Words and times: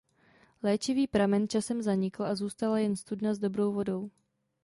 Léčivý 0.63 1.07
pramen 1.07 1.47
časem 1.47 1.81
zanikl 1.81 2.23
a 2.23 2.35
zůstala 2.35 2.79
jen 2.79 2.95
studna 2.95 3.33
s 3.33 3.39
"dobrou" 3.39 3.71
vodou. 3.73 4.09